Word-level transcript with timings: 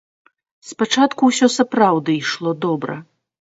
Спачатку 0.69 1.21
ўсё 1.33 1.49
сапраўды 1.57 2.17
ішло 2.23 2.55
добра. 2.67 2.99